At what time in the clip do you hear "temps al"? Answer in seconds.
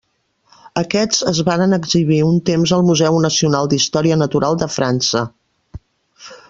2.51-2.87